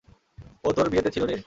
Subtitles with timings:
[0.63, 1.35] ও তোর বিয়েতে ছিলো রে!